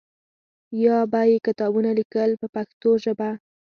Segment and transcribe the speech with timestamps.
[0.83, 3.29] یا به یې کتابونه لیکل په پښتو ژبه.